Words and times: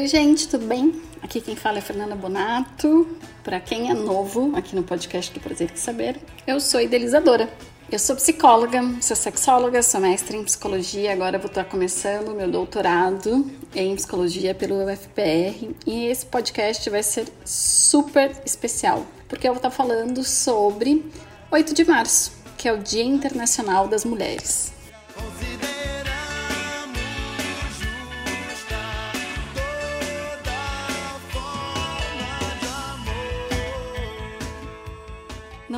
Oi, 0.00 0.06
gente, 0.06 0.48
tudo 0.48 0.64
bem? 0.64 0.98
Aqui 1.22 1.42
quem 1.42 1.54
fala 1.54 1.76
é 1.76 1.82
Fernanda 1.82 2.16
Bonato. 2.16 3.06
Para 3.44 3.60
quem 3.60 3.90
é 3.90 3.92
novo 3.92 4.56
aqui 4.56 4.74
no 4.74 4.82
podcast 4.82 5.30
do 5.30 5.40
Prazer 5.40 5.70
em 5.70 5.76
Saber, 5.76 6.18
eu 6.46 6.58
sou 6.58 6.80
idealizadora. 6.80 7.52
Eu 7.92 7.98
sou 7.98 8.16
psicóloga, 8.16 8.80
sou 9.02 9.14
sexóloga, 9.14 9.82
sou 9.82 10.00
mestre 10.00 10.38
em 10.38 10.42
psicologia. 10.42 11.12
Agora 11.12 11.38
vou 11.38 11.48
estar 11.48 11.64
começando 11.64 12.34
meu 12.34 12.50
doutorado 12.50 13.44
em 13.74 13.94
psicologia 13.94 14.54
pelo 14.54 14.82
UFPR 14.86 15.68
e 15.86 16.06
esse 16.06 16.24
podcast 16.24 16.88
vai 16.88 17.02
ser 17.02 17.26
super 17.44 18.34
especial 18.46 19.06
porque 19.28 19.46
eu 19.46 19.52
vou 19.52 19.58
estar 19.58 19.70
falando 19.70 20.24
sobre 20.24 21.12
8 21.50 21.74
de 21.74 21.84
março, 21.84 22.32
que 22.56 22.66
é 22.66 22.72
o 22.72 22.78
Dia 22.78 23.04
Internacional 23.04 23.86
das 23.86 24.06
Mulheres. 24.06 24.79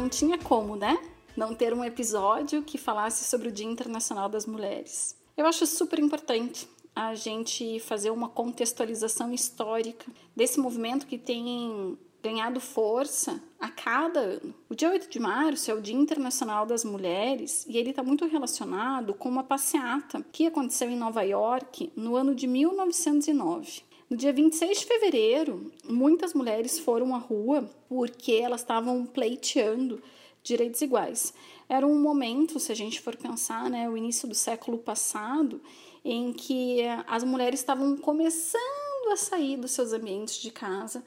Não 0.02 0.08
tinha 0.08 0.36
como, 0.36 0.74
né? 0.74 0.98
Não 1.36 1.54
ter 1.54 1.72
um 1.72 1.84
episódio 1.84 2.60
que 2.64 2.76
falasse 2.76 3.22
sobre 3.22 3.46
o 3.46 3.52
Dia 3.52 3.68
Internacional 3.68 4.28
das 4.28 4.46
Mulheres. 4.46 5.16
Eu 5.36 5.46
acho 5.46 5.64
super 5.64 6.00
importante 6.00 6.68
a 6.92 7.14
gente 7.14 7.78
fazer 7.78 8.10
uma 8.10 8.28
contextualização 8.28 9.32
histórica 9.32 10.10
desse 10.34 10.58
movimento 10.58 11.06
que 11.06 11.16
tem 11.16 11.96
ganhado 12.20 12.58
força 12.58 13.40
a 13.60 13.68
cada 13.68 14.18
ano. 14.18 14.52
O 14.68 14.74
dia 14.74 14.90
8 14.90 15.08
de 15.08 15.20
março 15.20 15.70
é 15.70 15.74
o 15.74 15.80
Dia 15.80 15.94
Internacional 15.94 16.66
das 16.66 16.84
Mulheres 16.84 17.64
e 17.68 17.78
ele 17.78 17.90
está 17.90 18.02
muito 18.02 18.26
relacionado 18.26 19.14
com 19.14 19.28
uma 19.28 19.44
passeata 19.44 20.26
que 20.32 20.48
aconteceu 20.48 20.90
em 20.90 20.96
Nova 20.96 21.22
York 21.22 21.92
no 21.94 22.16
ano 22.16 22.34
de 22.34 22.48
1909. 22.48 23.82
No 24.12 24.18
dia 24.18 24.30
26 24.30 24.80
de 24.80 24.84
fevereiro, 24.84 25.72
muitas 25.88 26.34
mulheres 26.34 26.78
foram 26.78 27.14
à 27.14 27.18
rua 27.18 27.66
porque 27.88 28.32
elas 28.32 28.60
estavam 28.60 29.06
pleiteando 29.06 30.02
direitos 30.42 30.82
iguais. 30.82 31.32
Era 31.66 31.86
um 31.86 31.98
momento, 31.98 32.60
se 32.60 32.70
a 32.70 32.74
gente 32.74 33.00
for 33.00 33.16
pensar, 33.16 33.70
né, 33.70 33.88
o 33.88 33.96
início 33.96 34.28
do 34.28 34.34
século 34.34 34.76
passado, 34.76 35.62
em 36.04 36.30
que 36.30 36.82
as 37.06 37.24
mulheres 37.24 37.60
estavam 37.60 37.96
começando 37.96 39.12
a 39.12 39.16
sair 39.16 39.56
dos 39.56 39.70
seus 39.70 39.94
ambientes 39.94 40.42
de 40.42 40.50
casa 40.50 41.02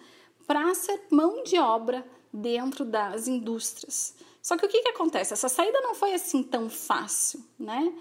para 0.48 0.74
ser 0.74 1.04
mão 1.12 1.44
de 1.44 1.60
obra 1.60 2.04
dentro 2.34 2.84
das 2.84 3.28
indústrias. 3.28 4.16
Só 4.42 4.58
que 4.58 4.66
o 4.66 4.70
que, 4.70 4.82
que 4.82 4.90
acontece? 4.90 5.32
Essa 5.32 5.48
saída 5.48 5.80
não 5.80 5.94
foi 5.94 6.16
assim 6.16 6.42
tão 6.42 6.72
fácil, 6.72 7.46
né? 7.60 7.94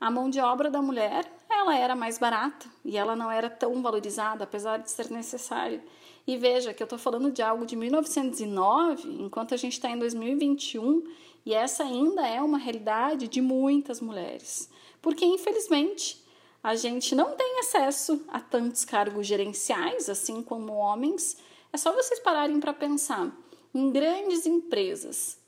A 0.00 0.10
mão 0.10 0.30
de 0.30 0.40
obra 0.40 0.70
da 0.70 0.80
mulher, 0.80 1.30
ela 1.50 1.76
era 1.76 1.96
mais 1.96 2.18
barata 2.18 2.66
e 2.84 2.96
ela 2.96 3.16
não 3.16 3.30
era 3.30 3.50
tão 3.50 3.82
valorizada, 3.82 4.44
apesar 4.44 4.78
de 4.78 4.90
ser 4.90 5.10
necessária. 5.10 5.82
E 6.26 6.36
veja 6.36 6.72
que 6.72 6.82
eu 6.82 6.84
estou 6.84 6.98
falando 6.98 7.32
de 7.32 7.42
algo 7.42 7.66
de 7.66 7.74
1909, 7.74 9.08
enquanto 9.22 9.54
a 9.54 9.56
gente 9.56 9.72
está 9.72 9.90
em 9.90 9.98
2021, 9.98 11.02
e 11.44 11.54
essa 11.54 11.82
ainda 11.82 12.26
é 12.26 12.40
uma 12.40 12.58
realidade 12.58 13.26
de 13.26 13.40
muitas 13.40 14.00
mulheres. 14.00 14.70
Porque, 15.00 15.24
infelizmente, 15.24 16.22
a 16.62 16.74
gente 16.76 17.14
não 17.14 17.34
tem 17.34 17.60
acesso 17.60 18.22
a 18.28 18.40
tantos 18.40 18.84
cargos 18.84 19.26
gerenciais, 19.26 20.08
assim 20.08 20.42
como 20.42 20.74
homens. 20.74 21.38
É 21.72 21.76
só 21.76 21.92
vocês 21.92 22.20
pararem 22.20 22.60
para 22.60 22.74
pensar 22.74 23.34
em 23.74 23.90
grandes 23.90 24.44
empresas. 24.46 25.38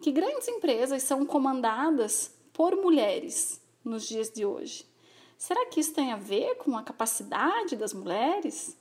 Que 0.00 0.12
grandes 0.12 0.46
empresas 0.46 1.02
são 1.02 1.26
comandadas 1.26 2.32
por 2.52 2.76
mulheres? 2.76 3.60
Nos 3.88 4.06
dias 4.06 4.30
de 4.30 4.44
hoje. 4.44 4.86
Será 5.36 5.66
que 5.66 5.80
isso 5.80 5.94
tem 5.94 6.12
a 6.12 6.16
ver 6.16 6.56
com 6.56 6.76
a 6.76 6.82
capacidade 6.82 7.76
das 7.76 7.92
mulheres? 7.92 8.76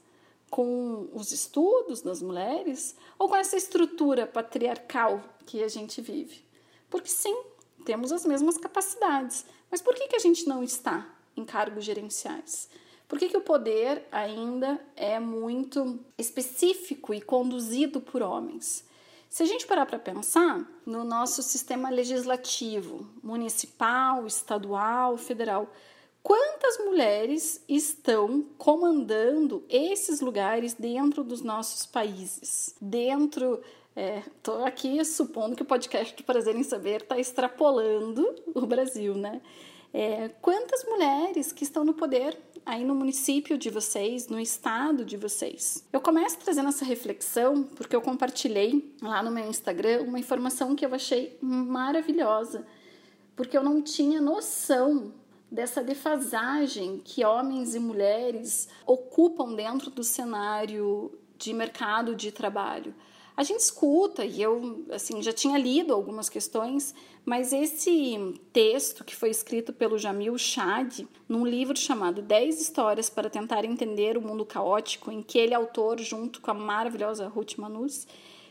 Com 0.49 1.07
os 1.13 1.31
estudos 1.31 2.01
das 2.01 2.21
mulheres? 2.21 2.95
Ou 3.19 3.29
com 3.29 3.35
essa 3.35 3.55
estrutura 3.55 4.25
patriarcal 4.25 5.23
que 5.45 5.63
a 5.63 5.67
gente 5.67 6.01
vive? 6.01 6.43
Porque 6.89 7.09
sim, 7.09 7.43
temos 7.85 8.11
as 8.11 8.25
mesmas 8.25 8.57
capacidades, 8.57 9.45
mas 9.69 9.81
por 9.81 9.93
que, 9.93 10.07
que 10.07 10.15
a 10.15 10.19
gente 10.19 10.47
não 10.47 10.63
está 10.63 11.07
em 11.35 11.45
cargos 11.45 11.85
gerenciais? 11.85 12.69
Por 13.07 13.17
que, 13.17 13.29
que 13.29 13.37
o 13.37 13.41
poder 13.41 14.05
ainda 14.11 14.79
é 14.95 15.19
muito 15.19 15.99
específico 16.17 17.13
e 17.13 17.21
conduzido 17.21 18.01
por 18.01 18.21
homens? 18.21 18.83
Se 19.29 19.43
a 19.43 19.45
gente 19.45 19.67
parar 19.67 19.85
para 19.85 19.99
pensar 19.99 20.65
no 20.85 21.03
nosso 21.03 21.43
sistema 21.43 21.89
legislativo, 21.89 23.07
municipal, 23.21 24.25
estadual, 24.25 25.17
federal, 25.17 25.69
quantas 26.23 26.77
mulheres 26.79 27.63
estão 27.67 28.45
comandando 28.57 29.63
esses 29.69 30.21
lugares 30.21 30.73
dentro 30.73 31.23
dos 31.23 31.41
nossos 31.41 31.85
países? 31.85 32.75
Dentro. 32.81 33.61
Estou 33.95 34.61
é, 34.61 34.67
aqui 34.67 35.03
supondo 35.03 35.55
que 35.55 35.63
o 35.63 35.65
podcast 35.65 36.15
do 36.15 36.23
Prazer 36.23 36.55
em 36.55 36.63
Saber 36.63 37.01
está 37.01 37.17
extrapolando 37.17 38.23
o 38.53 38.65
Brasil, 38.65 39.15
né? 39.15 39.41
É, 39.93 40.29
quantas 40.41 40.83
mulheres 40.83 41.51
que 41.51 41.63
estão 41.63 41.83
no 41.83 41.93
poder 41.93 42.37
aí 42.67 42.83
no 42.83 42.93
município 42.93 43.57
de 43.57 43.69
vocês, 43.69 44.27
no 44.27 44.39
estado 44.39 45.05
de 45.05 45.15
vocês? 45.15 45.87
Eu 45.91 46.01
começo 46.01 46.37
trazendo 46.37 46.67
essa 46.67 46.83
reflexão 46.83 47.63
porque 47.63 47.95
eu 47.95 48.01
compartilhei 48.01 48.93
lá 49.01 49.23
no 49.23 49.31
meu 49.31 49.49
Instagram 49.49 50.03
uma 50.03 50.19
informação 50.19 50.75
que 50.75 50.85
eu 50.85 50.93
achei 50.93 51.37
maravilhosa, 51.41 52.67
porque 53.37 53.57
eu 53.57 53.63
não 53.63 53.81
tinha 53.81 54.19
noção 54.19 55.13
dessa 55.49 55.81
defasagem 55.81 57.01
que 57.03 57.23
homens 57.23 57.73
e 57.73 57.79
mulheres 57.79 58.67
ocupam 58.85 59.55
dentro 59.55 59.89
do 59.89 60.03
cenário 60.03 61.17
de 61.37 61.53
mercado 61.53 62.15
de 62.15 62.33
trabalho. 62.33 62.93
A 63.37 63.43
gente 63.43 63.59
escuta 63.59 64.25
e 64.25 64.41
eu 64.41 64.83
assim 64.89 65.21
já 65.21 65.31
tinha 65.31 65.59
lido 65.59 65.93
algumas 65.93 66.27
questões, 66.27 66.95
mas 67.23 67.53
esse 67.53 68.33
texto 68.51 69.03
que 69.03 69.15
foi 69.15 69.29
escrito 69.29 69.71
pelo 69.71 69.95
Jamil 69.95 70.35
Chad, 70.39 71.01
num 71.29 71.45
livro 71.45 71.77
chamado 71.77 72.19
10 72.23 72.59
histórias 72.59 73.11
para 73.11 73.29
tentar 73.29 73.63
entender 73.63 74.17
o 74.17 74.21
mundo 74.21 74.43
caótico, 74.43 75.11
em 75.11 75.21
que 75.21 75.37
ele 75.37 75.53
é 75.53 75.55
autor 75.55 75.99
junto 75.99 76.41
com 76.41 76.49
a 76.49 76.55
maravilhosa 76.55 77.27
Ruth 77.27 77.57
Manus, 77.59 78.07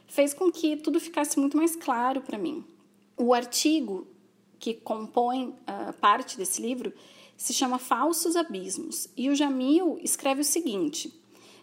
fez 0.07 0.33
com 0.33 0.53
que 0.53 0.77
tudo 0.77 1.01
ficasse 1.01 1.37
muito 1.37 1.57
mais 1.57 1.75
claro 1.75 2.21
para 2.21 2.39
mim. 2.39 2.65
O 3.17 3.35
artigo 3.35 4.07
que 4.57 4.73
compõe 4.73 5.49
uh, 5.49 5.93
parte 6.01 6.39
desse 6.39 6.63
livro 6.63 6.93
se 7.37 7.53
chama 7.53 7.81
Falsos 7.81 8.37
Abismos, 8.37 9.09
e 9.17 9.31
o 9.31 9.35
Jamil 9.35 9.99
escreve 10.01 10.43
o 10.43 10.45
seguinte: 10.45 11.13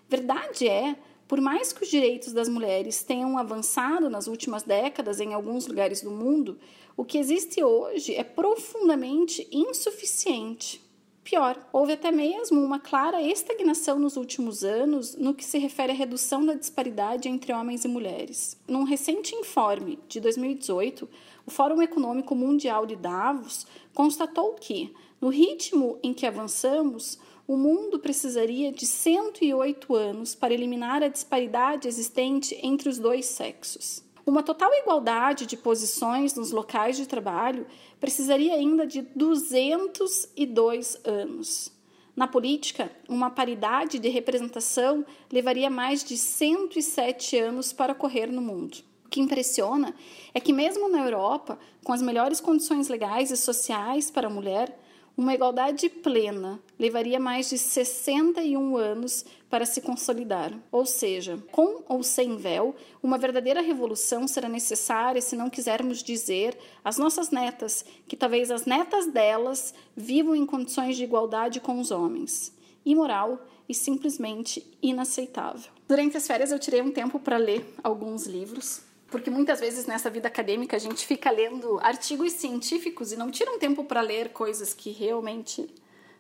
Verdade 0.09 0.67
é 0.67 0.97
por 1.27 1.39
mais 1.41 1.73
que 1.73 1.83
os 1.83 1.89
direitos 1.89 2.33
das 2.33 2.49
mulheres 2.49 3.03
tenham 3.03 3.37
avançado 3.37 4.09
nas 4.09 4.27
últimas 4.27 4.63
décadas 4.63 5.19
em 5.19 5.33
alguns 5.33 5.67
lugares 5.67 6.01
do 6.01 6.11
mundo, 6.11 6.57
o 6.95 7.03
que 7.03 7.17
existe 7.17 7.63
hoje 7.63 8.13
é 8.13 8.23
profundamente 8.23 9.47
insuficiente. 9.51 10.81
Pior, 11.23 11.57
houve 11.71 11.93
até 11.93 12.11
mesmo 12.11 12.61
uma 12.61 12.79
clara 12.79 13.21
estagnação 13.21 13.97
nos 13.97 14.17
últimos 14.17 14.63
anos 14.63 15.15
no 15.15 15.33
que 15.33 15.45
se 15.45 15.57
refere 15.57 15.93
à 15.93 15.95
redução 15.95 16.45
da 16.45 16.53
disparidade 16.53 17.29
entre 17.29 17.53
homens 17.53 17.85
e 17.85 17.87
mulheres. 17.87 18.57
Num 18.67 18.83
recente 18.83 19.33
informe 19.33 19.97
de 20.09 20.19
2018, 20.19 21.07
o 21.45 21.51
Fórum 21.51 21.81
Econômico 21.81 22.35
Mundial 22.35 22.85
de 22.85 22.97
Davos 22.97 23.65
constatou 23.93 24.53
que, 24.55 24.93
no 25.21 25.29
ritmo 25.29 25.97
em 26.03 26.13
que 26.13 26.25
avançamos, 26.25 27.17
o 27.53 27.57
mundo 27.57 27.99
precisaria 27.99 28.71
de 28.71 28.87
108 28.87 29.93
anos 29.93 30.33
para 30.33 30.55
eliminar 30.55 31.03
a 31.03 31.07
disparidade 31.07 31.87
existente 31.87 32.57
entre 32.63 32.89
os 32.89 32.97
dois 32.97 33.27
sexos. 33.27 34.03
Uma 34.25 34.41
total 34.41 34.73
igualdade 34.73 35.45
de 35.45 35.55
posições 35.55 36.33
nos 36.33 36.51
locais 36.51 36.97
de 36.97 37.05
trabalho 37.05 37.67
precisaria 37.99 38.55
ainda 38.55 38.87
de 38.87 39.03
202 39.03 40.97
anos. 41.03 41.71
Na 42.15 42.27
política, 42.27 42.91
uma 43.07 43.29
paridade 43.29 43.99
de 43.99 44.09
representação 44.09 45.05
levaria 45.31 45.69
mais 45.69 46.03
de 46.03 46.17
107 46.17 47.37
anos 47.37 47.71
para 47.71 47.93
ocorrer 47.93 48.31
no 48.31 48.41
mundo. 48.41 48.79
O 49.05 49.09
que 49.09 49.21
impressiona 49.21 49.93
é 50.33 50.39
que, 50.39 50.51
mesmo 50.51 50.89
na 50.89 51.03
Europa, 51.03 51.59
com 51.83 51.93
as 51.93 52.01
melhores 52.01 52.41
condições 52.41 52.87
legais 52.87 53.29
e 53.29 53.37
sociais 53.37 54.09
para 54.09 54.25
a 54.25 54.31
mulher, 54.31 54.75
uma 55.15 55.33
igualdade 55.33 55.89
plena 55.89 56.59
levaria 56.79 57.19
mais 57.19 57.49
de 57.49 57.57
61 57.57 58.77
anos 58.77 59.23
para 59.49 59.65
se 59.65 59.79
consolidar. 59.79 60.51
Ou 60.71 60.85
seja, 60.85 61.37
com 61.51 61.83
ou 61.87 62.01
sem 62.01 62.35
véu, 62.35 62.75
uma 63.01 63.17
verdadeira 63.17 63.61
revolução 63.61 64.27
será 64.27 64.49
necessária 64.49 65.21
se 65.21 65.35
não 65.35 65.49
quisermos 65.49 66.01
dizer 66.01 66.57
às 66.83 66.97
nossas 66.97 67.29
netas 67.29 67.85
que 68.07 68.17
talvez 68.17 68.49
as 68.49 68.65
netas 68.65 69.05
delas 69.05 69.73
vivam 69.95 70.35
em 70.35 70.45
condições 70.45 70.97
de 70.97 71.03
igualdade 71.03 71.59
com 71.59 71.79
os 71.79 71.91
homens. 71.91 72.51
Imoral 72.83 73.39
e 73.69 73.73
simplesmente 73.73 74.65
inaceitável. 74.81 75.71
Durante 75.87 76.17
as 76.17 76.25
férias 76.25 76.51
eu 76.51 76.59
tirei 76.59 76.81
um 76.81 76.91
tempo 76.91 77.19
para 77.19 77.37
ler 77.37 77.65
alguns 77.83 78.25
livros 78.25 78.81
porque 79.13 79.29
muitas 79.29 79.59
vezes 79.59 79.85
nessa 79.85 80.09
vida 80.09 80.27
acadêmica 80.27 80.75
a 80.75 80.79
gente 80.79 81.05
fica 81.05 81.29
lendo 81.29 81.79
artigos 81.83 82.33
científicos 82.33 83.11
e 83.11 83.15
não 83.15 83.29
tira 83.29 83.51
um 83.51 83.59
tempo 83.59 83.83
para 83.83 84.01
ler 84.01 84.33
coisas 84.33 84.73
que 84.73 84.89
realmente 84.89 85.69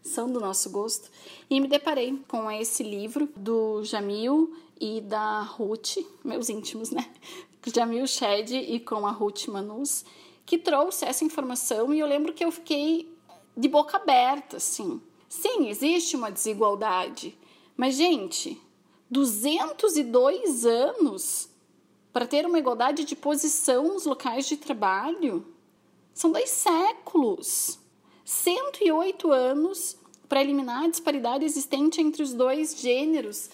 são 0.03 0.31
do 0.31 0.39
nosso 0.39 0.69
gosto. 0.69 1.09
E 1.49 1.59
me 1.59 1.67
deparei 1.67 2.23
com 2.27 2.51
esse 2.51 2.83
livro 2.83 3.27
do 3.35 3.83
Jamil 3.83 4.55
e 4.79 5.01
da 5.01 5.41
Ruth, 5.41 5.97
meus 6.23 6.49
íntimos, 6.49 6.91
né? 6.91 7.09
Jamil 7.65 8.05
Shed 8.05 8.53
e 8.53 8.79
com 8.79 9.07
a 9.07 9.11
Ruth 9.11 9.47
Manus, 9.47 10.05
que 10.45 10.59
trouxe 10.59 11.03
essa 11.03 11.25
informação 11.25 11.95
e 11.95 11.99
eu 11.99 12.05
lembro 12.05 12.31
que 12.31 12.45
eu 12.45 12.51
fiquei 12.51 13.11
de 13.57 13.67
boca 13.67 13.97
aberta, 13.97 14.57
assim. 14.57 15.01
Sim, 15.27 15.67
existe 15.67 16.15
uma 16.15 16.29
desigualdade, 16.29 17.35
mas 17.75 17.95
gente, 17.95 18.61
202 19.09 20.63
anos 20.67 21.51
para 22.13 22.27
ter 22.27 22.45
uma 22.45 22.59
igualdade 22.59 23.03
de 23.03 23.15
posição 23.15 23.85
nos 23.85 24.05
locais 24.05 24.47
de 24.47 24.55
trabalho 24.55 25.45
são 26.13 26.31
dois 26.31 26.51
séculos. 26.51 27.79
108 28.23 29.31
anos 29.31 29.97
para 30.29 30.41
eliminar 30.41 30.85
a 30.85 30.87
disparidade 30.87 31.43
existente 31.43 31.99
entre 31.99 32.21
os 32.21 32.31
dois 32.31 32.79
gêneros. 32.79 33.49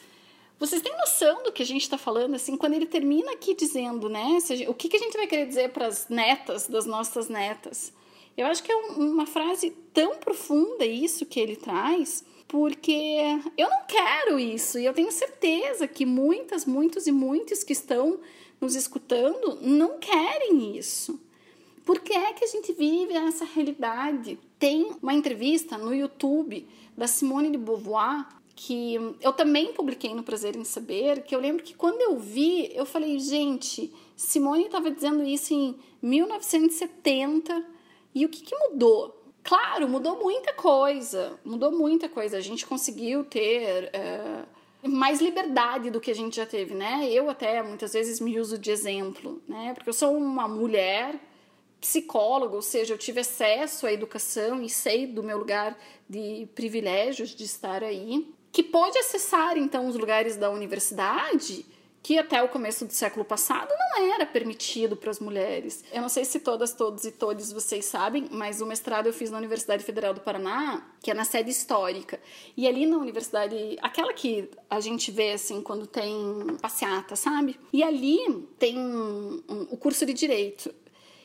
Vocês 0.59 0.81
têm 0.81 0.95
noção 0.97 1.41
do 1.41 1.53
que 1.53 1.63
a 1.63 1.65
gente 1.65 1.83
está 1.83 1.97
falando? 1.97 2.35
Assim, 2.35 2.57
quando 2.57 2.73
ele 2.73 2.85
termina 2.85 3.31
aqui 3.31 3.55
dizendo, 3.55 4.09
né? 4.09 4.37
O 4.67 4.73
que, 4.73 4.89
que 4.89 4.97
a 4.97 4.99
gente 4.99 5.15
vai 5.15 5.25
querer 5.25 5.47
dizer 5.47 5.71
para 5.71 5.87
as 5.87 6.09
netas 6.09 6.67
das 6.67 6.85
nossas 6.85 7.29
netas? 7.29 7.93
Eu 8.35 8.45
acho 8.45 8.61
que 8.61 8.71
é 8.71 8.75
uma 8.75 9.25
frase 9.25 9.71
tão 9.93 10.17
profunda 10.17 10.85
isso 10.85 11.25
que 11.25 11.39
ele 11.39 11.55
traz, 11.55 12.25
porque 12.47 13.21
eu 13.57 13.69
não 13.69 13.83
quero 13.87 14.39
isso 14.39 14.77
e 14.77 14.85
eu 14.85 14.93
tenho 14.93 15.11
certeza 15.11 15.87
que 15.87 16.05
muitas, 16.05 16.65
muitos 16.65 17.07
e 17.07 17.11
muitos 17.11 17.63
que 17.63 17.73
estão 17.73 18.19
nos 18.59 18.75
escutando 18.75 19.59
não 19.61 19.97
querem 19.99 20.77
isso. 20.77 21.19
Por 21.85 21.99
que 22.01 22.13
é 22.13 22.33
que 22.33 22.43
a 22.43 22.47
gente 22.47 22.71
vive 22.73 23.13
essa 23.13 23.45
realidade? 23.45 24.37
Tem 24.59 24.91
uma 25.01 25.13
entrevista 25.13 25.77
no 25.77 25.93
YouTube 25.93 26.67
da 26.95 27.07
Simone 27.07 27.51
de 27.51 27.57
Beauvoir 27.57 28.27
que 28.61 28.95
eu 29.21 29.31
também 29.31 29.71
publiquei 29.71 30.13
no 30.13 30.21
Prazer 30.21 30.53
em 30.57 30.65
Saber, 30.65 31.23
que 31.23 31.33
eu 31.33 31.39
lembro 31.39 31.63
que 31.63 31.73
quando 31.73 32.01
eu 32.01 32.19
vi, 32.19 32.69
eu 32.75 32.85
falei, 32.85 33.17
gente, 33.17 33.89
Simone 34.17 34.65
estava 34.65 34.91
dizendo 34.91 35.23
isso 35.23 35.53
em 35.53 35.77
1970 36.01 37.65
e 38.13 38.25
o 38.25 38.29
que, 38.29 38.41
que 38.41 38.53
mudou? 38.53 39.17
Claro, 39.41 39.87
mudou 39.87 40.21
muita 40.21 40.53
coisa, 40.53 41.39
mudou 41.45 41.71
muita 41.71 42.09
coisa. 42.09 42.35
A 42.35 42.41
gente 42.41 42.65
conseguiu 42.65 43.23
ter 43.23 43.89
é, 43.93 44.43
mais 44.87 45.21
liberdade 45.21 45.89
do 45.89 45.99
que 45.99 46.11
a 46.11 46.15
gente 46.15 46.37
já 46.37 46.45
teve, 46.45 46.73
né? 46.73 47.07
Eu 47.11 47.29
até 47.29 47.61
muitas 47.61 47.93
vezes 47.93 48.19
me 48.19 48.39
uso 48.39 48.57
de 48.57 48.71
exemplo, 48.71 49.41
né? 49.47 49.73
Porque 49.73 49.89
eu 49.89 49.93
sou 49.93 50.15
uma 50.15 50.47
mulher 50.47 51.19
psicóloga, 51.81 52.55
ou 52.55 52.61
seja, 52.61 52.93
eu 52.93 52.97
tive 52.97 53.21
acesso 53.21 53.85
à 53.87 53.93
educação 53.93 54.61
e 54.61 54.69
sei 54.69 55.07
do 55.07 55.23
meu 55.23 55.37
lugar 55.37 55.77
de 56.09 56.47
privilégios 56.53 57.29
de 57.29 57.43
estar 57.43 57.83
aí, 57.83 58.27
que 58.51 58.63
pôde 58.63 58.97
acessar 58.97 59.57
então 59.57 59.87
os 59.87 59.95
lugares 59.95 60.35
da 60.35 60.49
universidade 60.49 61.65
que 62.01 62.17
até 62.17 62.41
o 62.41 62.47
começo 62.47 62.85
do 62.85 62.93
século 62.93 63.25
passado 63.25 63.69
não 63.77 64.13
era 64.13 64.25
permitido 64.25 64.95
para 64.95 65.11
as 65.11 65.19
mulheres. 65.19 65.83
Eu 65.91 66.01
não 66.01 66.09
sei 66.09 66.23
se 66.23 66.39
todas, 66.39 66.73
todos 66.73 67.03
e 67.03 67.11
todos 67.11 67.51
vocês 67.51 67.85
sabem, 67.85 68.27
mas 68.31 68.61
o 68.61 68.65
mestrado 68.65 69.07
eu 69.07 69.13
fiz 69.13 69.29
na 69.29 69.37
Universidade 69.37 69.83
Federal 69.83 70.13
do 70.13 70.21
Paraná, 70.21 70.81
que 71.01 71.11
é 71.11 71.13
na 71.13 71.25
sede 71.25 71.51
histórica. 71.51 72.19
E 72.55 72.67
ali 72.67 72.85
na 72.85 72.97
universidade, 72.97 73.77
aquela 73.81 74.13
que 74.13 74.49
a 74.69 74.79
gente 74.79 75.11
vê 75.11 75.33
assim 75.33 75.61
quando 75.61 75.85
tem 75.85 76.15
passeata, 76.61 77.15
sabe? 77.15 77.59
E 77.71 77.83
ali 77.83 78.47
tem 78.57 78.77
um, 78.77 79.43
um, 79.47 79.61
o 79.71 79.77
curso 79.77 80.05
de 80.05 80.13
direito. 80.13 80.73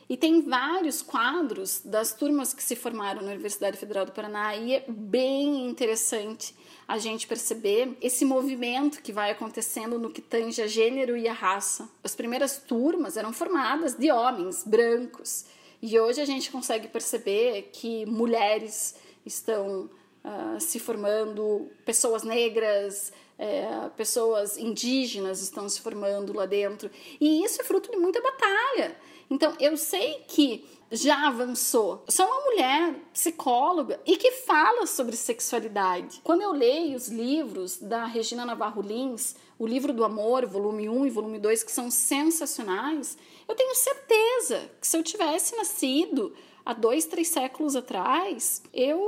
E 0.09 0.17
tem 0.17 0.43
vários 0.43 1.01
quadros 1.01 1.81
das 1.83 2.13
turmas 2.13 2.53
que 2.53 2.63
se 2.63 2.77
formaram 2.77 3.23
na 3.23 3.33
Universidade 3.33 3.79
Federal 3.79 4.05
do 4.05 4.13
Paraná 4.13 4.55
e 4.55 4.75
é 4.75 4.85
bem 4.87 5.67
interessante 5.67 6.55
a 6.87 6.99
gente 6.99 7.27
perceber 7.27 7.97
esse 8.01 8.25
movimento 8.25 9.03
que 9.03 9.13
vai 9.13 9.31
acontecendo 9.31 9.99
no 9.99 10.11
que 10.11 10.21
tange 10.21 10.61
a 10.63 10.67
gênero 10.67 11.17
e 11.17 11.27
a 11.27 11.33
raça. 11.33 11.89
As 12.03 12.15
primeiras 12.15 12.59
turmas 12.59 13.17
eram 13.17 13.33
formadas 13.33 13.95
de 13.95 14.11
homens 14.11 14.63
brancos 14.65 15.47
e 15.83 15.99
hoje 15.99 16.21
a 16.21 16.25
gente 16.25 16.51
consegue 16.51 16.89
perceber 16.89 17.71
que 17.73 18.07
mulheres 18.07 18.95
estão 19.25 19.91
uh, 20.25 20.59
se 20.59 20.79
formando, 20.79 21.71
pessoas 21.85 22.23
negras, 22.23 23.13
é, 23.39 23.91
pessoas 23.97 24.57
indígenas 24.57 25.43
estão 25.43 25.69
se 25.69 25.81
formando 25.81 26.33
lá 26.33 26.47
dentro. 26.47 26.91
E 27.21 27.45
isso 27.45 27.61
é 27.61 27.65
fruto 27.65 27.91
de 27.91 27.97
muita 27.97 28.21
batalha. 28.21 28.97
Então, 29.31 29.55
eu 29.59 29.77
sei 29.77 30.25
que 30.29 30.65
já 30.91 31.27
avançou. 31.27 32.05
Sou 32.09 32.27
uma 32.27 32.41
mulher 32.41 32.95
psicóloga 33.13 34.01
e 34.07 34.17
que 34.17 34.31
fala 34.31 34.87
sobre 34.87 35.17
sexualidade. 35.17 36.21
Quando 36.23 36.43
eu 36.43 36.53
leio 36.53 36.97
os 36.97 37.09
livros 37.09 37.79
da 37.79 38.05
Regina 38.05 38.45
Navarro 38.45 38.83
Lins, 38.83 39.35
o 39.59 39.67
livro 39.67 39.93
do 39.93 40.05
amor, 40.05 40.47
volume 40.47 40.89
1 40.89 41.07
e 41.07 41.11
volume 41.11 41.39
2, 41.39 41.63
que 41.63 41.73
são 41.73 41.91
sensacionais, 41.91 43.17
eu 43.49 43.55
tenho 43.55 43.75
certeza 43.75 44.71
que 44.81 44.87
se 44.87 44.97
eu 44.97 45.03
tivesse 45.03 45.57
nascido 45.57 46.33
há 46.65 46.73
dois, 46.73 47.05
três 47.05 47.29
séculos 47.29 47.77
atrás, 47.77 48.63
eu 48.73 49.01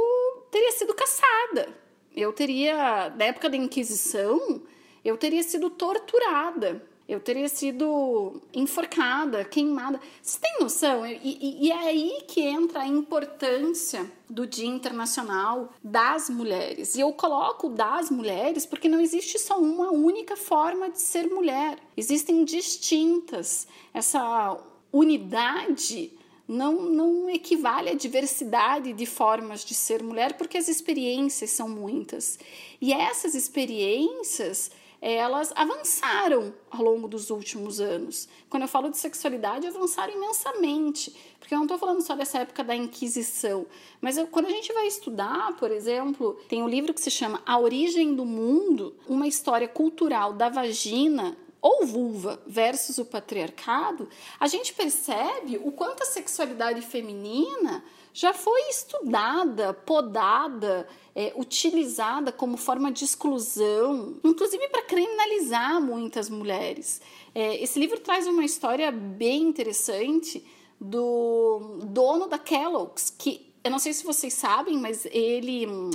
teria 0.50 0.72
sido 0.72 0.94
caçada. 0.94 1.68
Eu 2.14 2.32
teria, 2.32 3.10
na 3.10 3.26
época 3.26 3.48
da 3.48 3.56
Inquisição, 3.56 4.62
eu 5.04 5.16
teria 5.16 5.42
sido 5.42 5.70
torturada 5.70 6.82
eu 7.08 7.20
teria 7.20 7.48
sido 7.48 8.40
enforcada, 8.52 9.44
queimada. 9.44 10.00
Vocês 10.20 10.38
têm 10.38 10.60
noção? 10.60 11.06
E, 11.06 11.20
e, 11.22 11.66
e, 11.66 11.70
é 11.70 11.78
aí 11.78 12.24
que 12.26 12.40
entra 12.40 12.80
a 12.80 12.86
importância 12.86 14.10
do 14.28 14.44
Dia 14.44 14.66
Internacional 14.66 15.72
das 15.82 16.28
Mulheres. 16.28 16.96
E 16.96 17.00
eu 17.00 17.12
coloco 17.12 17.68
das 17.68 18.10
mulheres 18.10 18.66
porque 18.66 18.88
não 18.88 19.00
existe 19.00 19.38
só 19.38 19.58
uma 19.58 19.90
única 19.90 20.36
forma 20.36 20.90
de 20.90 21.00
ser 21.00 21.28
mulher. 21.28 21.78
Existem 21.96 22.44
distintas. 22.44 23.68
Essa 23.94 24.58
unidade 24.92 26.12
não, 26.48 26.82
não 26.82 27.30
equivale 27.30 27.90
à 27.90 27.94
diversidade 27.94 28.92
de 28.92 29.06
formas 29.06 29.64
de 29.64 29.74
ser 29.74 30.02
mulher, 30.02 30.36
porque 30.36 30.58
as 30.58 30.68
experiências 30.68 31.50
são 31.50 31.68
muitas. 31.68 32.38
E 32.80 32.92
essas 32.92 33.34
experiências 33.34 34.70
elas 35.00 35.52
avançaram 35.54 36.54
ao 36.70 36.82
longo 36.82 37.06
dos 37.06 37.30
últimos 37.30 37.80
anos. 37.80 38.28
Quando 38.48 38.62
eu 38.62 38.68
falo 38.68 38.90
de 38.90 38.98
sexualidade, 38.98 39.66
avançaram 39.66 40.14
imensamente, 40.14 41.14
porque 41.38 41.54
eu 41.54 41.58
não 41.58 41.66
estou 41.66 41.78
falando 41.78 42.00
só 42.00 42.14
dessa 42.14 42.38
época 42.38 42.64
da 42.64 42.74
Inquisição, 42.74 43.66
mas 44.00 44.16
eu, 44.16 44.26
quando 44.26 44.46
a 44.46 44.50
gente 44.50 44.72
vai 44.72 44.86
estudar, 44.86 45.56
por 45.56 45.70
exemplo, 45.70 46.38
tem 46.48 46.62
um 46.62 46.68
livro 46.68 46.94
que 46.94 47.00
se 47.00 47.10
chama 47.10 47.42
A 47.46 47.58
Origem 47.58 48.14
do 48.14 48.24
Mundo, 48.24 48.94
uma 49.06 49.26
história 49.26 49.68
cultural 49.68 50.32
da 50.32 50.48
vagina 50.48 51.36
ou 51.66 51.84
vulva 51.84 52.40
versus 52.46 52.96
o 52.98 53.04
patriarcado, 53.04 54.08
a 54.38 54.46
gente 54.46 54.72
percebe 54.72 55.60
o 55.64 55.72
quanto 55.72 56.04
a 56.04 56.06
sexualidade 56.06 56.80
feminina 56.80 57.82
já 58.12 58.32
foi 58.32 58.68
estudada, 58.70 59.74
podada, 59.74 60.88
é, 61.12 61.32
utilizada 61.36 62.30
como 62.30 62.56
forma 62.56 62.92
de 62.92 63.04
exclusão, 63.04 64.16
inclusive 64.22 64.68
para 64.68 64.82
criminalizar 64.82 65.82
muitas 65.82 66.30
mulheres. 66.30 67.00
É, 67.34 67.60
esse 67.60 67.80
livro 67.80 67.98
traz 67.98 68.28
uma 68.28 68.44
história 68.44 68.92
bem 68.92 69.42
interessante 69.42 70.46
do 70.80 71.80
dono 71.84 72.28
da 72.28 72.38
Kellogg's, 72.38 73.10
que 73.10 73.52
eu 73.64 73.72
não 73.72 73.80
sei 73.80 73.92
se 73.92 74.04
vocês 74.04 74.34
sabem, 74.34 74.78
mas 74.78 75.04
ele 75.06 75.66
hum, 75.66 75.90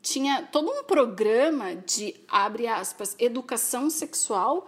tinha 0.00 0.48
todo 0.50 0.70
um 0.70 0.82
programa 0.82 1.76
de, 1.76 2.14
abre 2.26 2.66
aspas, 2.66 3.14
educação 3.18 3.90
sexual 3.90 4.66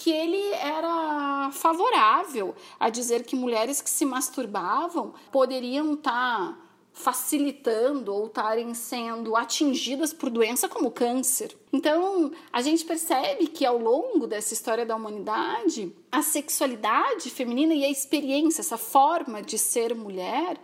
que 0.00 0.10
ele 0.10 0.42
era 0.54 1.50
favorável 1.52 2.54
a 2.78 2.88
dizer 2.88 3.22
que 3.22 3.36
mulheres 3.36 3.82
que 3.82 3.90
se 3.90 4.06
masturbavam 4.06 5.12
poderiam 5.30 5.92
estar 5.92 6.54
tá 6.54 6.58
facilitando 6.90 8.10
ou 8.10 8.26
estarem 8.26 8.72
sendo 8.72 9.36
atingidas 9.36 10.14
por 10.14 10.30
doença 10.30 10.70
como 10.70 10.90
câncer. 10.90 11.54
Então, 11.70 12.32
a 12.50 12.62
gente 12.62 12.82
percebe 12.82 13.46
que 13.46 13.66
ao 13.66 13.76
longo 13.76 14.26
dessa 14.26 14.54
história 14.54 14.86
da 14.86 14.96
humanidade, 14.96 15.94
a 16.10 16.22
sexualidade 16.22 17.28
feminina 17.28 17.74
e 17.74 17.84
a 17.84 17.90
experiência, 17.90 18.62
essa 18.62 18.78
forma 18.78 19.42
de 19.42 19.58
ser 19.58 19.94
mulher, 19.94 20.58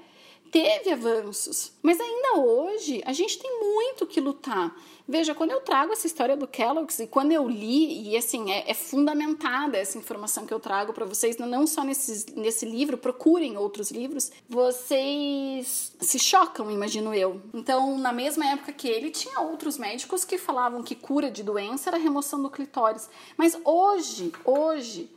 teve 0.50 0.92
avanços, 0.92 1.72
mas 1.82 2.00
ainda 2.00 2.40
hoje 2.40 3.02
a 3.04 3.12
gente 3.12 3.38
tem 3.38 3.60
muito 3.60 4.06
que 4.06 4.20
lutar. 4.20 4.74
Veja, 5.08 5.36
quando 5.36 5.52
eu 5.52 5.60
trago 5.60 5.92
essa 5.92 6.06
história 6.06 6.36
do 6.36 6.48
Kellogg's 6.48 6.98
e 6.98 7.06
quando 7.06 7.30
eu 7.30 7.48
li, 7.48 8.10
e 8.10 8.16
assim, 8.16 8.50
é, 8.50 8.68
é 8.68 8.74
fundamentada 8.74 9.78
essa 9.78 9.96
informação 9.96 10.44
que 10.44 10.52
eu 10.52 10.58
trago 10.58 10.92
para 10.92 11.04
vocês, 11.04 11.36
não 11.36 11.64
só 11.64 11.84
nesse, 11.84 12.34
nesse 12.34 12.66
livro, 12.66 12.98
procurem 12.98 13.56
outros 13.56 13.92
livros, 13.92 14.32
vocês 14.48 15.92
se 16.00 16.18
chocam, 16.18 16.72
imagino 16.72 17.14
eu. 17.14 17.40
Então, 17.54 17.96
na 17.96 18.12
mesma 18.12 18.46
época 18.46 18.72
que 18.72 18.88
ele, 18.88 19.10
tinha 19.10 19.40
outros 19.40 19.78
médicos 19.78 20.24
que 20.24 20.36
falavam 20.36 20.82
que 20.82 20.96
cura 20.96 21.30
de 21.30 21.44
doença 21.44 21.90
era 21.90 21.98
remoção 21.98 22.42
do 22.42 22.50
clitóris. 22.50 23.08
Mas 23.36 23.56
hoje, 23.64 24.32
hoje, 24.44 25.08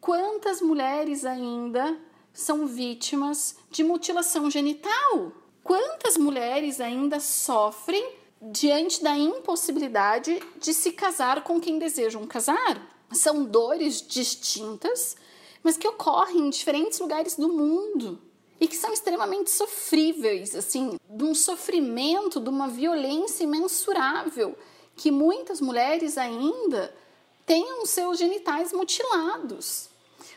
quantas 0.00 0.62
mulheres 0.62 1.26
ainda 1.26 1.98
são 2.34 2.66
vítimas 2.66 3.56
de 3.70 3.82
mutilação 3.82 4.50
genital. 4.50 5.32
Quantas 5.62 6.18
mulheres 6.18 6.80
ainda 6.80 7.18
sofrem 7.20 8.12
diante 8.50 9.02
da 9.02 9.16
impossibilidade 9.16 10.38
de 10.60 10.74
se 10.74 10.92
casar 10.92 11.42
com 11.42 11.60
quem 11.60 11.78
desejam 11.78 12.26
casar. 12.26 12.90
São 13.12 13.44
dores 13.44 14.02
distintas, 14.02 15.16
mas 15.62 15.76
que 15.76 15.88
ocorrem 15.88 16.40
em 16.40 16.50
diferentes 16.50 16.98
lugares 16.98 17.36
do 17.36 17.48
mundo 17.48 18.20
e 18.60 18.68
que 18.68 18.76
são 18.76 18.92
extremamente 18.92 19.50
sofríveis, 19.50 20.54
assim, 20.54 20.98
de 21.08 21.24
um 21.24 21.34
sofrimento, 21.34 22.40
de 22.40 22.48
uma 22.48 22.68
violência 22.68 23.44
imensurável 23.44 24.56
que 24.96 25.10
muitas 25.10 25.60
mulheres 25.60 26.18
ainda 26.18 26.94
tenham 27.46 27.84
seus 27.86 28.18
genitais 28.18 28.72
mutilados. 28.72 29.88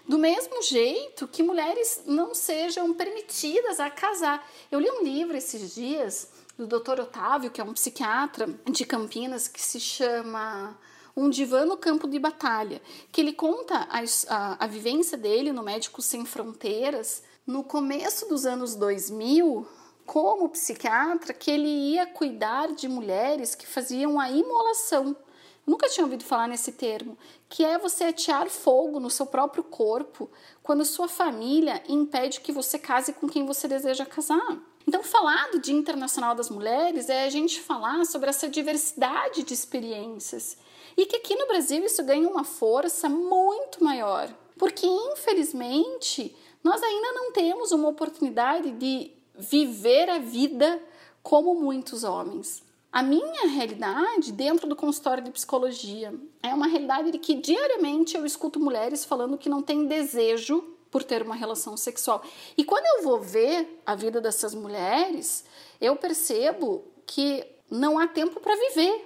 Do 0.08 0.18
mesmo 0.18 0.62
jeito 0.64 1.28
que 1.28 1.44
mulheres 1.44 2.04
não 2.06 2.34
sejam 2.34 2.94
permitidas 2.94 3.78
a 3.78 3.90
casar. 3.90 4.50
Eu 4.72 4.80
li 4.80 4.90
um 4.90 5.04
livro 5.04 5.36
esses 5.36 5.76
dias 5.76 6.30
do 6.58 6.66
Dr. 6.66 7.02
Otávio, 7.02 7.52
que 7.52 7.60
é 7.60 7.64
um 7.64 7.74
psiquiatra 7.74 8.48
de 8.66 8.86
Campinas, 8.86 9.50
que 9.50 9.62
se 9.62 9.82
chama 9.82 10.80
Um 11.16 11.30
Divã 11.30 11.66
no 11.66 11.76
Campo 11.76 12.08
de 12.08 12.18
Batalha, 12.20 12.82
que 13.12 13.20
ele 13.20 13.34
conta 13.34 13.86
a, 13.92 14.00
a, 14.30 14.64
a 14.64 14.68
vivência 14.68 15.18
dele 15.18 15.52
no 15.52 15.62
Médicos 15.62 16.06
Sem 16.06 16.26
Fronteiras 16.26 17.22
no 17.46 17.62
começo 17.62 18.30
dos 18.30 18.46
anos 18.46 18.76
2000, 18.76 19.68
como 20.06 20.48
psiquiatra, 20.48 21.34
que 21.34 21.52
ele 21.52 21.68
ia 21.68 22.06
cuidar 22.06 22.72
de 22.72 22.88
mulheres 22.88 23.56
que 23.56 23.68
faziam 23.68 24.18
a 24.18 24.32
imolação 24.32 25.18
Nunca 25.68 25.90
tinha 25.90 26.06
ouvido 26.06 26.24
falar 26.24 26.48
nesse 26.48 26.72
termo, 26.72 27.18
que 27.50 27.66
é 27.66 27.78
você 27.78 28.06
atear 28.06 28.50
fogo 28.50 29.02
no 29.02 29.10
seu 29.10 29.26
próprio 29.26 29.66
corpo 29.66 30.30
quando 30.64 30.86
sua 30.86 31.10
família 31.10 31.84
impede 31.90 32.40
que 32.40 32.54
você 32.54 32.80
case 32.80 33.12
com 33.12 33.28
quem 33.28 33.46
você 33.46 33.68
deseja 33.68 34.06
casar. 34.06 34.58
Então, 34.88 35.04
falar 35.04 35.52
do 35.52 35.60
Dia 35.60 35.76
Internacional 35.76 36.34
das 36.34 36.50
Mulheres 36.50 37.10
é 37.10 37.26
a 37.26 37.30
gente 37.30 37.60
falar 37.60 38.06
sobre 38.06 38.30
essa 38.30 38.48
diversidade 38.48 39.44
de 39.44 39.54
experiências 39.54 40.58
e 40.96 41.06
que 41.06 41.18
aqui 41.18 41.36
no 41.36 41.48
Brasil 41.48 41.84
isso 41.84 42.02
ganha 42.02 42.30
uma 42.30 42.46
força 42.46 43.10
muito 43.10 43.84
maior, 43.84 44.34
porque 44.58 44.88
infelizmente 44.88 46.34
nós 46.64 46.82
ainda 46.82 47.12
não 47.12 47.34
temos 47.34 47.74
uma 47.74 47.90
oportunidade 47.90 48.72
de 48.72 49.12
viver 49.38 50.10
a 50.10 50.20
vida 50.20 50.82
como 51.22 51.54
muitos 51.54 52.06
homens. 52.06 52.64
A 52.92 53.04
minha 53.04 53.48
realidade 53.48 54.32
dentro 54.32 54.68
do 54.68 54.76
consultório 54.76 55.24
de 55.24 55.32
psicologia 55.32 56.14
é 56.42 56.54
uma 56.54 56.68
realidade 56.68 57.12
de 57.12 57.20
que 57.20 57.36
diariamente 57.36 58.16
eu 58.16 58.26
escuto 58.26 58.60
mulheres 58.60 59.04
falando 59.04 59.38
que 59.38 59.50
não 59.50 59.62
têm 59.62 59.86
desejo 59.86 60.64
por 60.90 61.04
ter 61.04 61.22
uma 61.22 61.36
relação 61.36 61.76
sexual. 61.76 62.24
E 62.58 62.64
quando 62.64 62.86
eu 62.86 63.04
vou 63.04 63.20
ver 63.20 63.82
a 63.86 63.94
vida 63.94 64.22
dessas 64.22 64.56
mulheres, 64.56 65.44
eu 65.82 65.96
percebo 65.96 66.86
que 67.06 67.46
não 67.70 68.00
há 68.00 68.08
tempo 68.08 68.40
para 68.40 68.56
viver. 68.56 69.06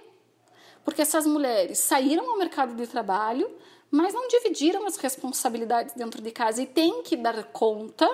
Porque 0.86 1.02
essas 1.02 1.26
mulheres 1.26 1.80
saíram 1.80 2.30
ao 2.30 2.38
mercado 2.38 2.76
de 2.76 2.88
trabalho, 2.88 3.50
mas 3.90 4.14
não 4.14 4.28
dividiram 4.28 4.86
as 4.86 4.96
responsabilidades 4.98 5.96
dentro 5.96 6.22
de 6.22 6.32
casa 6.32 6.62
e 6.62 6.66
têm 6.66 7.04
que 7.04 7.18
dar 7.18 7.44
conta 7.46 8.10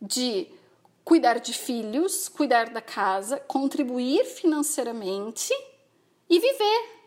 de 0.00 0.48
cuidar 1.08 1.40
de 1.40 1.54
filhos, 1.54 2.28
cuidar 2.28 2.68
da 2.68 2.82
casa, 2.82 3.40
contribuir 3.40 4.26
financeiramente 4.26 5.54
e 6.28 6.38
viver. 6.38 6.98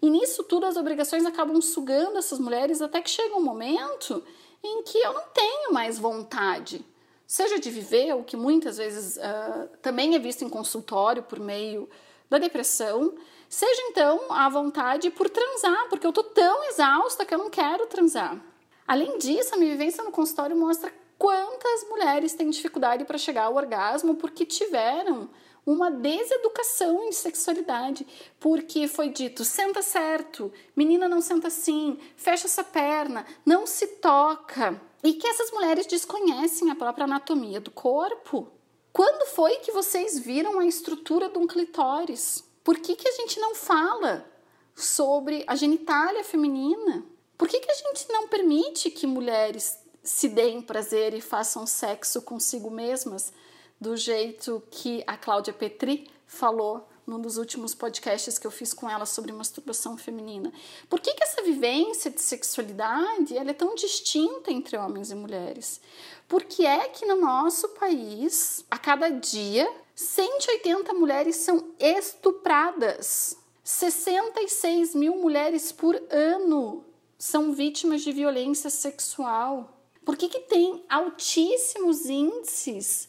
E 0.00 0.08
nisso 0.08 0.44
tudo 0.44 0.64
as 0.64 0.76
obrigações 0.76 1.26
acabam 1.26 1.60
sugando 1.60 2.18
essas 2.18 2.38
mulheres 2.38 2.80
até 2.80 3.02
que 3.02 3.10
chega 3.10 3.34
um 3.34 3.42
momento 3.42 4.22
em 4.62 4.84
que 4.84 4.96
eu 4.96 5.12
não 5.12 5.24
tenho 5.34 5.72
mais 5.72 5.98
vontade, 5.98 6.86
seja 7.26 7.58
de 7.58 7.68
viver, 7.68 8.14
o 8.14 8.22
que 8.22 8.36
muitas 8.36 8.76
vezes 8.76 9.16
uh, 9.16 9.68
também 9.82 10.14
é 10.14 10.20
visto 10.20 10.44
em 10.44 10.48
consultório 10.48 11.24
por 11.24 11.40
meio 11.40 11.90
da 12.30 12.38
depressão, 12.38 13.12
seja 13.48 13.82
então 13.90 14.20
a 14.30 14.48
vontade 14.48 15.10
por 15.10 15.28
transar, 15.28 15.88
porque 15.88 16.06
eu 16.06 16.12
tô 16.12 16.22
tão 16.22 16.62
exausta 16.68 17.26
que 17.26 17.34
eu 17.34 17.38
não 17.38 17.50
quero 17.50 17.86
transar. 17.86 18.40
Além 18.86 19.18
disso, 19.18 19.52
a 19.52 19.58
minha 19.58 19.72
vivência 19.72 20.04
no 20.04 20.12
consultório 20.12 20.56
mostra 20.56 21.01
quantas 21.22 21.88
mulheres 21.88 22.34
têm 22.34 22.50
dificuldade 22.50 23.04
para 23.04 23.16
chegar 23.16 23.44
ao 23.44 23.54
orgasmo 23.54 24.16
porque 24.16 24.44
tiveram 24.44 25.30
uma 25.64 25.88
deseducação 25.88 27.04
em 27.04 27.12
sexualidade, 27.12 28.04
porque 28.40 28.88
foi 28.88 29.08
dito 29.08 29.44
senta 29.44 29.82
certo, 29.82 30.52
menina 30.74 31.08
não 31.08 31.20
senta 31.20 31.46
assim, 31.46 31.96
fecha 32.16 32.48
essa 32.48 32.64
perna, 32.64 33.24
não 33.46 33.68
se 33.68 33.86
toca, 33.86 34.82
e 35.00 35.12
que 35.12 35.28
essas 35.28 35.52
mulheres 35.52 35.86
desconhecem 35.86 36.72
a 36.72 36.74
própria 36.74 37.04
anatomia 37.04 37.60
do 37.60 37.70
corpo. 37.70 38.48
Quando 38.92 39.24
foi 39.28 39.58
que 39.58 39.70
vocês 39.70 40.18
viram 40.18 40.58
a 40.58 40.66
estrutura 40.66 41.28
de 41.28 41.38
um 41.38 41.46
clitóris? 41.46 42.42
Por 42.64 42.78
que, 42.78 42.96
que 42.96 43.06
a 43.06 43.12
gente 43.12 43.38
não 43.38 43.54
fala 43.54 44.28
sobre 44.74 45.44
a 45.46 45.54
genitália 45.54 46.24
feminina? 46.24 47.06
Por 47.38 47.46
que, 47.46 47.60
que 47.60 47.70
a 47.70 47.74
gente 47.74 48.10
não 48.10 48.26
permite 48.26 48.90
que 48.90 49.06
mulheres 49.06 49.81
se 50.02 50.28
deem 50.28 50.60
prazer 50.60 51.14
e 51.14 51.20
façam 51.20 51.66
sexo 51.66 52.22
consigo 52.22 52.70
mesmas, 52.70 53.32
do 53.80 53.96
jeito 53.96 54.62
que 54.70 55.02
a 55.06 55.16
Cláudia 55.16 55.52
Petri 55.52 56.08
falou 56.26 56.88
num 57.06 57.20
dos 57.20 57.36
últimos 57.36 57.74
podcasts 57.74 58.38
que 58.38 58.46
eu 58.46 58.50
fiz 58.50 58.72
com 58.72 58.88
ela 58.88 59.04
sobre 59.04 59.32
masturbação 59.32 59.98
feminina. 59.98 60.52
Por 60.88 61.00
que, 61.00 61.14
que 61.14 61.22
essa 61.22 61.42
vivência 61.42 62.10
de 62.10 62.20
sexualidade 62.20 63.36
ela 63.36 63.50
é 63.50 63.54
tão 63.54 63.74
distinta 63.74 64.52
entre 64.52 64.76
homens 64.76 65.10
e 65.10 65.14
mulheres? 65.14 65.80
Porque 66.28 66.64
é 66.64 66.88
que 66.88 67.04
no 67.06 67.16
nosso 67.16 67.68
país, 67.70 68.64
a 68.70 68.78
cada 68.78 69.08
dia, 69.08 69.70
180 69.94 70.94
mulheres 70.94 71.36
são 71.36 71.72
estupradas. 71.78 73.36
66 73.64 74.94
mil 74.94 75.16
mulheres 75.16 75.70
por 75.70 76.00
ano 76.10 76.84
são 77.18 77.52
vítimas 77.52 78.02
de 78.02 78.12
violência 78.12 78.70
sexual. 78.70 79.81
Por 80.04 80.16
que, 80.16 80.28
que 80.28 80.40
tem 80.40 80.84
altíssimos 80.88 82.06
índices 82.06 83.08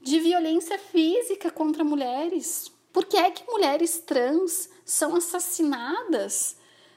de 0.00 0.20
violência 0.20 0.78
física 0.78 1.50
contra 1.50 1.82
mulheres? 1.82 2.70
Por 2.92 3.04
que 3.04 3.16
é 3.16 3.30
que 3.30 3.50
mulheres 3.50 3.98
trans 3.98 4.68
são 4.84 5.16
assassinadas 5.16 6.56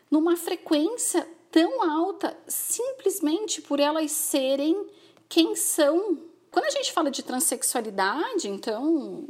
numa 0.09 0.35
frequência 0.35 1.27
tão 1.51 1.83
alta 1.83 2.37
simplesmente 2.47 3.61
por 3.61 3.79
elas 3.79 4.11
serem 4.11 4.87
quem 5.27 5.55
são? 5.55 6.19
Quando 6.51 6.65
a 6.65 6.71
gente 6.71 6.91
fala 6.91 7.11
de 7.11 7.23
transexualidade, 7.23 8.47
então, 8.47 9.27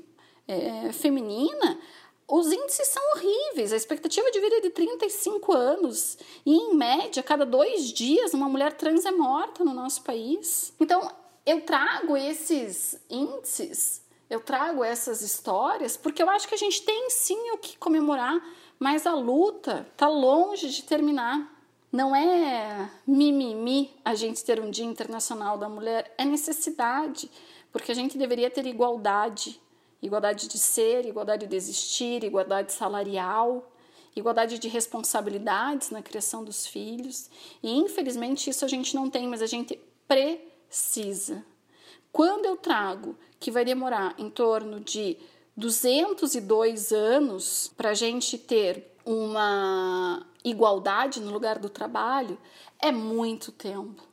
é, 0.48 0.92
feminina, 0.92 1.80
os 2.30 2.52
índices 2.52 2.88
são 2.88 3.02
horríveis. 3.12 3.74
A 3.74 3.76
expectativa 3.76 4.30
de 4.30 4.40
vida 4.40 4.58
é 4.58 4.62
de 4.62 4.70
35 4.70 5.52
anos. 5.52 6.18
E, 6.46 6.54
em 6.54 6.76
média, 6.76 7.24
cada 7.24 7.46
dois 7.46 7.92
dias, 7.92 8.34
uma 8.34 8.48
mulher 8.48 8.74
trans 8.74 9.04
é 9.06 9.12
morta 9.12 9.66
no 9.66 9.74
nosso 9.74 10.04
país. 10.04 10.72
Então, 10.80 11.12
eu 11.46 11.62
trago 11.62 12.16
esses 12.16 13.02
índices, 13.10 14.04
eu 14.30 14.40
trago 14.40 14.84
essas 14.84 15.22
histórias, 15.22 15.98
porque 15.98 16.22
eu 16.22 16.30
acho 16.30 16.48
que 16.48 16.54
a 16.54 16.58
gente 16.58 16.84
tem 16.84 17.10
sim 17.10 17.52
o 17.52 17.58
que 17.58 17.76
comemorar, 17.78 18.40
mas 18.78 19.08
a 19.08 19.16
luta 19.16 19.88
está 19.92 20.08
longe 20.08 20.70
de 20.70 20.84
terminar. 20.84 21.58
Não 21.92 22.16
é 22.16 22.92
mimimi 23.08 23.92
a 24.06 24.14
gente 24.14 24.46
ter 24.46 24.60
um 24.60 24.70
Dia 24.70 24.86
Internacional 24.86 25.58
da 25.58 25.68
Mulher, 25.68 26.14
é 26.20 26.24
necessidade, 26.24 27.32
porque 27.72 27.92
a 27.92 27.96
gente 27.96 28.16
deveria 28.16 28.52
ter 28.52 28.68
igualdade 28.68 29.60
igualdade 30.02 30.48
de 30.48 30.58
ser, 30.58 31.06
igualdade 31.06 31.48
de 31.48 31.56
existir, 31.56 32.24
igualdade 32.24 32.72
salarial, 32.72 33.72
igualdade 34.16 34.60
de 34.60 34.68
responsabilidades 34.68 35.90
na 35.90 36.02
criação 36.02 36.44
dos 36.44 36.66
filhos. 36.66 37.30
E 37.62 37.72
infelizmente 37.72 38.50
isso 38.50 38.66
a 38.66 38.68
gente 38.68 38.96
não 38.96 39.10
tem, 39.10 39.28
mas 39.28 39.42
a 39.42 39.48
gente 39.48 39.80
precisa. 40.08 41.46
Quando 42.12 42.46
eu 42.46 42.58
trago 42.58 43.18
que 43.40 43.52
vai 43.52 43.64
demorar 43.64 44.16
em 44.18 44.30
torno 44.30 44.80
de 44.80 45.18
202 45.56 46.92
anos 46.92 47.72
para 47.76 47.90
a 47.90 47.94
gente 47.94 48.38
ter 48.38 48.96
uma 49.06 50.26
igualdade 50.44 51.20
no 51.20 51.32
lugar 51.32 51.60
do 51.60 51.70
trabalho, 51.70 52.38
é 52.80 52.92
muito 52.92 53.52
tempo. 53.52 54.04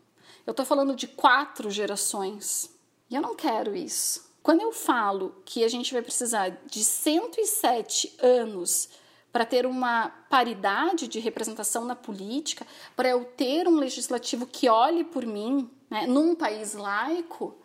Eu 0.46 0.50
estou 0.50 0.66
falando 0.66 0.94
de 0.94 1.06
quatro 1.06 1.70
gerações 1.70 2.70
e 3.10 3.14
eu 3.14 3.22
não 3.22 3.34
quero 3.34 3.74
isso. 3.74 4.25
Quando 4.46 4.60
eu 4.60 4.70
falo 4.70 5.34
que 5.44 5.64
a 5.64 5.68
gente 5.68 5.92
vai 5.92 6.00
precisar 6.00 6.50
de 6.66 6.84
107 6.84 8.14
anos 8.22 8.88
para 9.32 9.44
ter 9.44 9.66
uma 9.66 10.08
paridade 10.30 11.08
de 11.08 11.18
representação 11.18 11.84
na 11.84 11.96
política, 11.96 12.64
para 12.94 13.08
eu 13.08 13.24
ter 13.24 13.66
um 13.66 13.74
legislativo 13.74 14.46
que 14.46 14.68
olhe 14.68 15.02
por 15.02 15.26
mim, 15.26 15.68
né, 15.90 16.06
num 16.06 16.36
país 16.36 16.74
laico, 16.74 17.56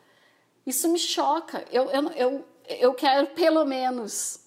isso 0.66 0.92
me 0.92 0.98
choca. 0.98 1.64
Eu, 1.72 1.84
eu, 1.92 2.10
eu, 2.14 2.46
eu 2.68 2.94
quero, 2.96 3.28
pelo 3.28 3.64
menos, 3.64 4.40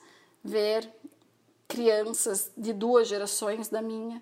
ver 0.42 0.92
crianças 1.68 2.50
de 2.56 2.72
duas 2.72 3.06
gerações 3.06 3.68
da 3.68 3.80
minha 3.80 4.20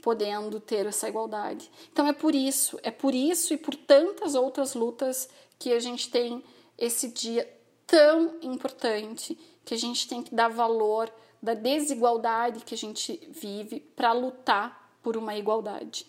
podendo 0.00 0.60
ter 0.60 0.86
essa 0.86 1.10
igualdade. 1.10 1.70
Então 1.92 2.06
é 2.06 2.14
por 2.14 2.34
isso, 2.34 2.80
é 2.82 2.90
por 2.90 3.14
isso 3.14 3.52
e 3.52 3.58
por 3.58 3.74
tantas 3.74 4.34
outras 4.34 4.72
lutas 4.72 5.28
que 5.58 5.74
a 5.74 5.78
gente 5.78 6.10
tem 6.10 6.42
esse 6.80 7.08
dia 7.08 7.48
tão 7.86 8.38
importante 8.40 9.38
que 9.64 9.74
a 9.74 9.78
gente 9.78 10.08
tem 10.08 10.22
que 10.22 10.34
dar 10.34 10.48
valor 10.48 11.12
da 11.42 11.54
desigualdade 11.54 12.64
que 12.64 12.74
a 12.74 12.78
gente 12.78 13.20
vive 13.30 13.80
para 13.94 14.12
lutar 14.12 14.98
por 15.02 15.16
uma 15.16 15.36
igualdade. 15.36 16.06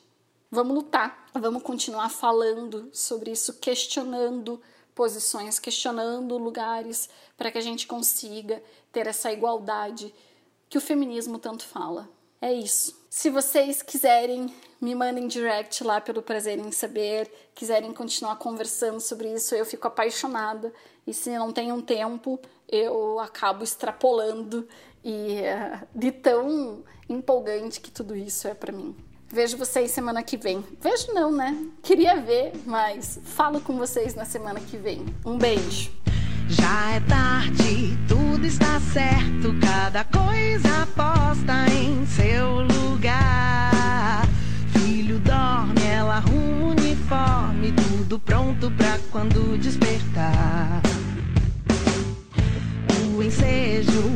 Vamos 0.49 0.75
lutar, 0.75 1.27
vamos 1.33 1.63
continuar 1.63 2.09
falando 2.09 2.89
sobre 2.91 3.31
isso, 3.31 3.59
questionando 3.59 4.61
posições, 4.93 5.59
questionando 5.59 6.37
lugares 6.37 7.09
para 7.37 7.51
que 7.51 7.57
a 7.57 7.61
gente 7.61 7.87
consiga 7.87 8.61
ter 8.91 9.07
essa 9.07 9.31
igualdade 9.31 10.13
que 10.69 10.77
o 10.77 10.81
feminismo 10.81 11.39
tanto 11.39 11.63
fala. 11.63 12.09
É 12.41 12.51
isso. 12.51 13.00
Se 13.07 13.29
vocês 13.29 13.83
quiserem, 13.83 14.51
me 14.81 14.95
mandem 14.95 15.27
direct 15.27 15.83
lá 15.83 16.01
pelo 16.01 16.24
prazer 16.24 16.57
em 16.57 16.71
saber, 16.71 17.31
quiserem 17.53 17.93
continuar 17.93 18.38
conversando 18.38 19.00
sobre 19.00 19.31
isso, 19.31 19.53
eu 19.53 19.65
fico 19.65 19.88
apaixonada. 19.88 20.74
E 21.05 21.13
se 21.13 21.29
não 21.38 21.51
tem 21.51 21.71
um 21.71 21.81
tempo, 21.81 22.39
eu 22.67 23.19
acabo 23.19 23.63
extrapolando 23.63 24.67
e 25.03 25.41
uh, 25.41 25.88
de 25.93 26.12
tão 26.12 26.83
empolgante 27.07 27.79
que 27.79 27.91
tudo 27.91 28.15
isso 28.15 28.48
é 28.48 28.55
para 28.55 28.71
mim. 28.71 28.95
Vejo 29.27 29.55
vocês 29.55 29.91
semana 29.91 30.24
que 30.24 30.36
vem. 30.36 30.65
Vejo 30.79 31.13
não, 31.13 31.31
né? 31.31 31.55
Queria 31.83 32.19
ver, 32.19 32.53
mas 32.65 33.19
falo 33.24 33.62
com 33.62 33.77
vocês 33.77 34.15
na 34.15 34.25
semana 34.25 34.60
que 34.60 34.77
vem. 34.77 35.05
Um 35.25 35.38
beijo. 35.38 35.91
Já 36.50 36.95
é 36.95 37.00
tarde, 37.01 37.98
tudo 38.10 38.45
está 38.45 38.79
certo, 38.79 39.53
cada 39.62 40.03
coisa 40.03 40.30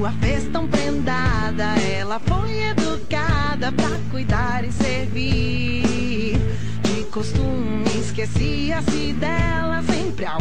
ensejo, 0.06 0.08
a 0.08 0.12
fez 0.12 0.48
tão 0.50 0.68
prendada, 0.68 1.76
ela 1.82 2.20
foi 2.20 2.62
educada 2.64 3.72
pra 3.72 3.90
cuidar 4.12 4.64
e 4.64 4.72
servir. 4.72 6.38
De 6.84 7.04
costume, 7.12 7.86
esquecia-se 8.00 9.14
dela, 9.14 9.82
sempre 9.84 10.26
a 10.26 10.38